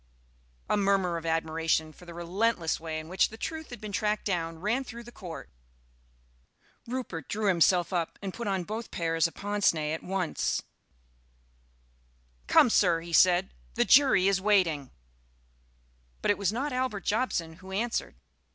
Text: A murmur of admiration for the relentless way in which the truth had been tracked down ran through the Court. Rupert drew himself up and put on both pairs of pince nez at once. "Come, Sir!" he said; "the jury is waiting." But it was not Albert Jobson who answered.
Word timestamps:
A 0.67 0.75
murmur 0.75 1.17
of 1.17 1.27
admiration 1.27 1.93
for 1.93 2.05
the 2.07 2.13
relentless 2.15 2.79
way 2.79 2.97
in 2.99 3.07
which 3.07 3.29
the 3.29 3.37
truth 3.37 3.69
had 3.69 3.79
been 3.79 3.91
tracked 3.91 4.25
down 4.25 4.57
ran 4.57 4.83
through 4.83 5.03
the 5.03 5.11
Court. 5.11 5.47
Rupert 6.87 7.29
drew 7.29 7.45
himself 7.45 7.93
up 7.93 8.17
and 8.19 8.33
put 8.33 8.47
on 8.47 8.63
both 8.63 8.89
pairs 8.89 9.27
of 9.27 9.35
pince 9.35 9.75
nez 9.75 9.93
at 9.93 10.01
once. 10.03 10.63
"Come, 12.47 12.71
Sir!" 12.71 13.01
he 13.01 13.13
said; 13.13 13.53
"the 13.75 13.85
jury 13.85 14.27
is 14.27 14.41
waiting." 14.41 14.89
But 16.23 16.31
it 16.31 16.37
was 16.39 16.51
not 16.51 16.73
Albert 16.73 17.05
Jobson 17.05 17.57
who 17.57 17.71
answered. 17.71 18.15